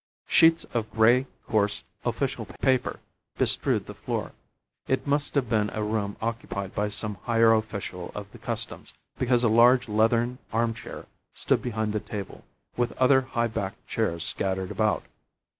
[0.25, 3.01] Sheets of grey coarse official paper
[3.37, 4.31] bestrewed the floor.
[4.87, 9.43] It must have been a room occupied by some higher official of the Customs, because
[9.43, 12.43] a large leathern armchair stood behind the table,
[12.75, 15.03] with other high backed chairs scattered about.